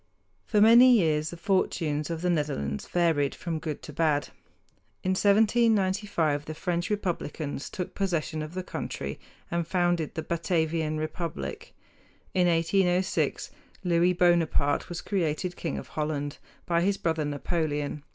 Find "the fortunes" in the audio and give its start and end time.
1.29-2.09